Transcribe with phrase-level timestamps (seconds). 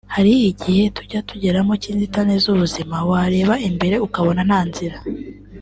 [0.15, 4.97] Hari igihe tujya tugeramo cy'inzitane z'ubuzima wareba imbere ukabona nta nzira